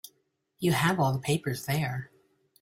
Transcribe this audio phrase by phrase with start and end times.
[0.57, 2.09] You have all the papers there.